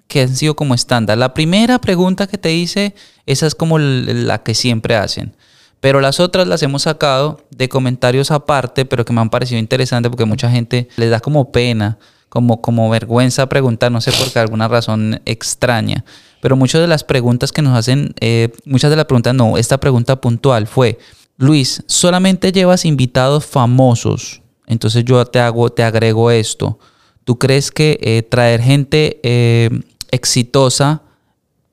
que 0.07 0.21
han 0.21 0.35
sido 0.35 0.55
como 0.55 0.75
estándar. 0.75 1.17
La 1.17 1.33
primera 1.33 1.81
pregunta 1.81 2.27
que 2.27 2.37
te 2.37 2.53
hice, 2.53 2.93
esa 3.25 3.47
es 3.47 3.55
como 3.55 3.79
la 3.79 4.43
que 4.43 4.53
siempre 4.53 4.95
hacen. 4.95 5.35
Pero 5.79 6.01
las 6.01 6.19
otras 6.19 6.47
las 6.47 6.63
hemos 6.63 6.83
sacado 6.83 7.41
de 7.51 7.69
comentarios 7.69 8.31
aparte, 8.31 8.85
pero 8.85 9.05
que 9.05 9.13
me 9.13 9.21
han 9.21 9.29
parecido 9.29 9.59
interesantes 9.59 10.09
porque 10.09 10.25
mucha 10.25 10.49
gente 10.49 10.87
les 10.95 11.11
da 11.11 11.19
como 11.19 11.51
pena, 11.51 11.99
como, 12.29 12.61
como 12.61 12.89
vergüenza 12.89 13.47
preguntar, 13.47 13.91
no 13.91 14.01
sé 14.01 14.11
por 14.11 14.31
qué, 14.31 14.39
alguna 14.39 14.67
razón 14.67 15.21
extraña. 15.25 16.03
Pero 16.41 16.55
muchas 16.55 16.81
de 16.81 16.87
las 16.87 17.03
preguntas 17.03 17.51
que 17.51 17.61
nos 17.61 17.77
hacen, 17.77 18.13
eh, 18.19 18.49
muchas 18.65 18.89
de 18.89 18.95
las 18.95 19.05
preguntas 19.05 19.35
no, 19.35 19.57
esta 19.57 19.79
pregunta 19.79 20.19
puntual 20.19 20.67
fue, 20.67 20.97
Luis, 21.37 21.83
solamente 21.85 22.51
llevas 22.51 22.85
invitados 22.85 23.45
famosos, 23.45 24.41
entonces 24.65 25.05
yo 25.05 25.23
te 25.25 25.39
hago, 25.39 25.69
te 25.69 25.83
agrego 25.83 26.31
esto. 26.31 26.79
¿Tú 27.23 27.37
crees 27.37 27.71
que 27.71 27.99
eh, 28.01 28.23
traer 28.23 28.61
gente 28.61 29.19
eh, 29.23 29.69
exitosa 30.11 31.03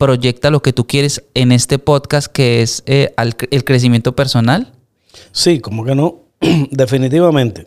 proyecta 0.05 0.51
lo 0.51 0.61
que 0.61 0.75
tú 0.75 0.87
quieres 0.87 1.25
en 1.33 1.51
este 1.51 1.79
podcast, 1.79 2.27
que 2.31 2.61
es 2.61 2.83
el 2.87 3.65
crecimiento 3.65 4.15
personal? 4.15 4.71
Sí, 5.33 5.61
como 5.61 5.83
que 5.83 5.95
no, 5.95 6.25
definitivamente. 6.71 7.65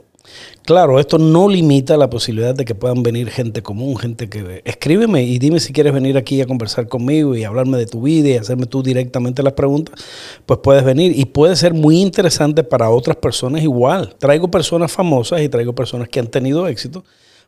Claro, 0.65 0.99
esto 0.99 1.17
no 1.17 1.49
limita 1.49 1.97
la 1.97 2.11
posibilidad 2.11 2.53
de 2.53 2.63
que 2.63 2.75
puedan 2.75 3.01
venir 3.01 3.31
gente 3.31 3.63
común, 3.63 3.97
gente 3.97 4.29
que 4.29 4.61
escríbeme 4.65 5.23
y 5.23 5.39
dime 5.39 5.59
si 5.59 5.73
quieres 5.73 5.93
venir 5.93 6.15
aquí 6.15 6.39
a 6.39 6.45
conversar 6.45 6.87
conmigo 6.87 7.35
y 7.35 7.43
hablarme 7.43 7.79
de 7.79 7.87
tu 7.87 8.03
vida 8.03 8.29
y 8.29 8.35
hacerme 8.35 8.67
tú 8.67 8.83
directamente 8.83 9.41
las 9.41 9.53
preguntas, 9.53 9.99
pues 10.45 10.59
puedes 10.61 10.83
venir 10.83 11.17
y 11.17 11.25
puede 11.25 11.55
ser 11.55 11.73
muy 11.73 12.01
interesante 12.01 12.63
para 12.63 12.91
otras 12.91 13.17
personas 13.17 13.63
igual. 13.63 14.15
Traigo 14.19 14.51
personas 14.51 14.91
famosas 14.91 15.41
y 15.41 15.49
traigo 15.49 15.73
personas 15.73 16.07
que 16.07 16.19
han 16.19 16.27
tenido 16.27 16.67
éxito 16.67 17.03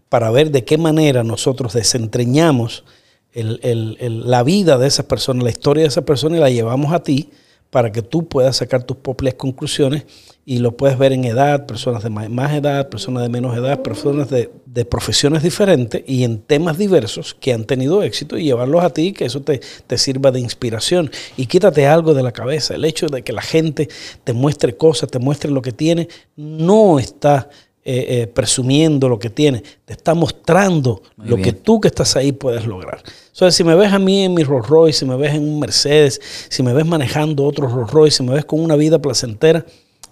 para 0.07 0.31
ver 0.31 0.49
de 0.49 0.63
qué 0.65 0.79
manera 0.79 1.23
nosotros 1.23 1.75
desentrañamos 3.33 4.25
la 4.25 4.43
vida 4.43 4.77
de 4.77 4.87
esas 4.87 5.05
personas, 5.05 5.43
la 5.43 5.49
historia 5.49 5.83
de 5.83 5.89
esas 5.89 6.03
personas 6.03 6.37
y 6.37 6.41
la 6.41 6.49
llevamos 6.49 6.93
a 6.93 7.03
ti 7.03 7.29
para 7.69 7.91
que 7.91 8.01
tú 8.01 8.27
puedas 8.27 8.57
sacar 8.57 8.83
tus 8.83 8.97
propias 8.97 9.35
conclusiones 9.35 10.05
y 10.43 10.57
lo 10.57 10.75
puedes 10.75 10.97
ver 10.97 11.13
en 11.13 11.25
edad, 11.25 11.67
personas 11.67 12.01
de 12.01 12.09
más 12.09 12.53
edad, 12.53 12.89
personas 12.89 13.21
de 13.21 13.29
menos 13.29 13.55
edad, 13.55 13.83
personas 13.83 14.29
de, 14.29 14.49
profesiones 14.85 15.43
diferentes 15.43 16.03
y 16.07 16.23
en 16.23 16.39
temas 16.39 16.79
diversos 16.79 17.35
que 17.35 17.53
han 17.53 17.65
tenido 17.65 18.01
éxito 18.01 18.37
y 18.37 18.45
llevarlos 18.45 18.83
a 18.83 18.89
ti, 18.89 19.13
que 19.13 19.25
eso 19.25 19.41
te, 19.41 19.61
te, 19.85 19.97
sirva 19.99 20.31
de 20.31 20.39
inspiración. 20.39 21.11
Y 21.37 21.45
quítate 21.45 21.85
algo 21.85 22.15
de 22.15 22.23
la 22.23 22.31
cabeza, 22.31 22.73
el 22.73 22.85
hecho 22.85 23.07
de 23.07 23.21
que 23.21 23.33
la 23.33 23.43
gente 23.43 23.89
te 24.23 24.33
muestre 24.33 24.75
cosas, 24.75 25.11
te 25.11 25.19
muestre 25.19 25.51
lo 25.51 25.61
que 25.61 25.73
tiene, 25.73 26.07
no 26.35 26.97
está 26.97 27.49
eh, 27.91 28.21
eh, 28.21 28.27
presumiendo 28.27 29.09
lo 29.09 29.17
que 29.17 29.31
tiene, 29.31 29.63
te 29.83 29.93
está 29.93 30.13
mostrando 30.13 31.01
lo 31.17 31.37
que 31.37 31.53
tú 31.53 31.81
que 31.81 31.87
estás 31.87 32.15
ahí 32.15 32.31
puedes 32.31 32.67
lograr. 32.67 33.01
Entonces, 33.33 33.55
si 33.55 33.63
me 33.63 33.73
ves 33.73 33.91
a 33.91 33.97
mí 33.97 34.25
en 34.25 34.35
mi 34.35 34.43
Rolls 34.43 34.67
Royce, 34.67 34.99
si 34.99 35.05
me 35.05 35.15
ves 35.15 35.33
en 35.33 35.41
un 35.41 35.59
Mercedes, 35.59 36.21
si 36.49 36.61
me 36.61 36.71
ves 36.71 36.85
manejando 36.85 37.43
otro 37.45 37.67
Rolls 37.67 37.89
Royce, 37.89 38.17
si 38.17 38.23
me 38.23 38.35
ves 38.35 38.45
con 38.45 38.59
una 38.59 38.75
vida 38.75 38.99
placentera, 38.99 39.65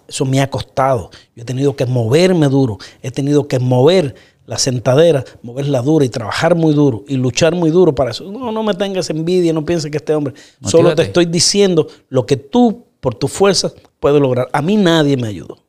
eso 0.08 0.24
me 0.24 0.40
ha 0.40 0.50
costado. 0.50 1.12
Yo 1.36 1.42
he 1.42 1.44
tenido 1.44 1.76
que 1.76 1.86
moverme 1.86 2.48
duro, 2.48 2.78
he 3.00 3.12
tenido 3.12 3.46
que 3.46 3.60
mover 3.60 4.16
la 4.44 4.58
sentadera, 4.58 5.24
moverla 5.42 5.80
dura 5.80 6.04
y 6.04 6.08
trabajar 6.08 6.56
muy 6.56 6.74
duro 6.74 7.04
y 7.06 7.14
luchar 7.14 7.54
muy 7.54 7.70
duro 7.70 7.94
para 7.94 8.10
eso. 8.10 8.24
No, 8.24 8.50
no 8.50 8.64
me 8.64 8.74
tengas 8.74 9.08
envidia, 9.08 9.52
no 9.52 9.64
pienses 9.64 9.88
que 9.88 9.98
este 9.98 10.16
hombre. 10.16 10.34
Solo 10.64 10.96
te 10.96 11.02
estoy 11.02 11.26
diciendo 11.26 11.86
lo 12.08 12.26
que 12.26 12.36
tú, 12.36 12.86
por 12.98 13.14
tu 13.14 13.28
fuerza, 13.28 13.70
puedes 14.00 14.20
lograr. 14.20 14.48
A 14.52 14.62
mí 14.62 14.76
nadie 14.76 15.16
me 15.16 15.28
ayudó. 15.28 15.67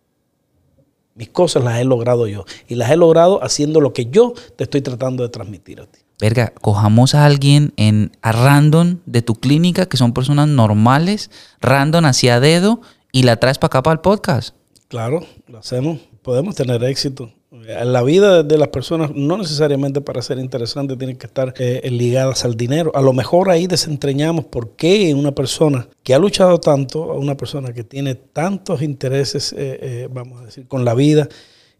Mis 1.19 1.27
cosas 1.27 1.65
las 1.65 1.77
he 1.81 1.83
logrado 1.83 2.27
yo. 2.27 2.45
Y 2.69 2.75
las 2.75 2.89
he 2.91 2.95
logrado 2.95 3.43
haciendo 3.43 3.81
lo 3.81 3.91
que 3.91 4.05
yo 4.05 4.33
te 4.55 4.63
estoy 4.63 4.81
tratando 4.81 5.21
de 5.21 5.27
transmitir 5.27 5.81
a 5.81 5.85
ti. 5.85 5.99
Verga, 6.17 6.53
cojamos 6.61 7.13
a 7.13 7.25
alguien 7.25 7.73
en, 7.75 8.13
a 8.21 8.31
random 8.31 8.99
de 9.05 9.21
tu 9.21 9.35
clínica, 9.35 9.85
que 9.87 9.97
son 9.97 10.13
personas 10.13 10.47
normales, 10.47 11.29
random 11.59 12.05
hacia 12.05 12.39
dedo, 12.39 12.79
y 13.11 13.23
la 13.23 13.35
traes 13.35 13.57
para 13.57 13.67
acá 13.67 13.83
para 13.83 13.95
el 13.95 13.99
podcast. 13.99 14.55
Claro, 14.87 15.25
lo 15.47 15.57
hacemos. 15.57 15.99
Podemos 16.21 16.55
tener 16.55 16.81
éxito. 16.85 17.33
La 17.51 18.03
vida 18.03 18.43
de 18.43 18.59
las 18.59 18.67
personas 18.67 19.09
no 19.15 19.35
necesariamente 19.35 20.01
para 20.01 20.21
ser 20.21 20.37
interesante 20.37 20.95
tienen 20.95 21.17
que 21.17 21.25
estar 21.25 21.51
eh, 21.57 21.89
ligadas 21.89 22.45
al 22.45 22.55
dinero. 22.55 22.91
A 22.93 23.01
lo 23.01 23.11
mejor 23.11 23.49
ahí 23.49 23.65
desentrañamos 23.65 24.45
por 24.45 24.75
qué 24.75 25.15
una 25.15 25.33
persona 25.33 25.87
que 26.03 26.13
ha 26.13 26.19
luchado 26.19 26.59
tanto, 26.59 27.11
a 27.11 27.17
una 27.17 27.35
persona 27.37 27.73
que 27.73 27.83
tiene 27.83 28.13
tantos 28.13 28.83
intereses, 28.83 29.51
eh, 29.53 29.79
eh, 29.81 30.07
vamos 30.11 30.41
a 30.41 30.45
decir, 30.45 30.67
con 30.67 30.85
la 30.85 30.93
vida 30.93 31.27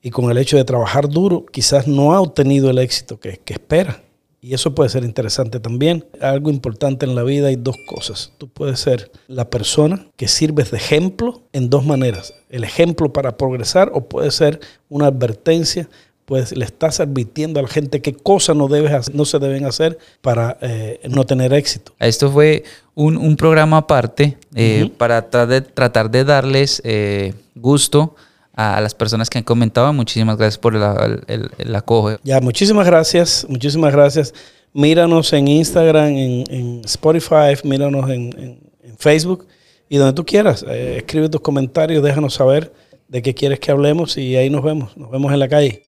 y 0.01 0.09
con 0.09 0.31
el 0.31 0.39
hecho 0.39 0.57
de 0.57 0.65
trabajar 0.65 1.07
duro, 1.07 1.45
quizás 1.45 1.88
no 1.88 2.13
ha 2.13 2.21
obtenido 2.21 2.71
el 2.71 2.79
éxito 2.79 3.19
que 3.19 3.39
espera. 3.45 4.01
Y 4.41 4.53
eso 4.53 4.74
puede 4.74 4.89
ser 4.89 5.03
interesante 5.03 5.60
también. 5.60 6.05
Algo 6.22 6.50
importante 6.50 7.05
en 7.05 7.15
la 7.15 7.24
vida 7.24 7.48
hay 7.48 7.58
dos 7.58 7.75
cosas. 7.86 8.31
Tú 8.38 8.48
puedes 8.48 8.79
ser 8.79 9.12
la 9.27 9.50
persona 9.50 10.08
que 10.15 10.27
sirves 10.27 10.72
de 10.72 10.77
ejemplo 10.77 11.41
en 11.51 11.69
dos 11.69 11.86
maneras. 11.86 12.34
El 12.50 12.63
ejemplo 12.63 13.12
para 13.12 13.36
progresar 13.38 13.91
o 13.93 14.08
puede 14.08 14.31
ser 14.31 14.60
una 14.88 15.08
advertencia 15.08 15.89
pues 16.29 16.55
le 16.55 16.63
estás 16.63 17.00
advirtiendo 17.00 17.60
a 17.60 17.63
la 17.63 17.67
gente 17.67 18.03
qué 18.03 18.13
cosas 18.13 18.55
no, 18.55 18.67
debes 18.67 19.12
no 19.15 19.25
se 19.25 19.39
deben 19.39 19.65
hacer 19.65 19.98
para 20.22 20.60
eh, 20.62 21.00
no 21.10 21.25
tener 21.25 21.51
éxito. 21.53 21.93
Esto 21.98 22.29
fue 22.29 22.63
un, 22.93 23.36
programa 23.36 23.77
aparte 23.77 24.38
eh, 24.53 24.91
para 24.96 25.27
tratar 25.27 26.12
de, 26.12 26.24
darles 26.24 26.84
eh, 26.86 27.34
gusto 27.55 28.15
a 28.59 28.81
las 28.81 28.93
personas 28.93 29.29
que 29.29 29.37
han 29.37 29.45
comentado. 29.45 29.93
Muchísimas 29.93 30.35
gracias 30.37 30.57
por 30.57 30.75
el, 30.75 31.49
el, 31.57 31.75
acoge. 31.75 32.17
Ya, 32.23 32.41
muchísimas 32.41 32.85
gracias, 32.85 33.45
muchísimas 33.47 33.93
gracias. 33.93 34.33
Míranos 34.73 35.31
en 35.31 35.47
Instagram, 35.47 36.09
en, 36.09 36.81
Spotify, 36.83 37.55
míranos 37.63 38.09
en, 38.09 38.59
Facebook 38.97 39.47
y 39.87 39.95
donde 39.95 40.13
tú 40.13 40.25
quieras. 40.25 40.65
Eh, 40.67 40.97
escribe 40.97 41.29
tus 41.29 41.39
comentarios, 41.39 42.03
déjanos 42.03 42.33
saber 42.33 42.73
de 43.07 43.21
qué 43.21 43.33
quieres 43.33 43.61
que 43.61 43.71
hablemos 43.71 44.17
y 44.17 44.35
ahí 44.35 44.49
nos 44.49 44.61
vemos. 44.61 44.97
Nos 44.97 45.09
vemos 45.09 45.31
en 45.31 45.39
la 45.39 45.47
calle. 45.47 45.88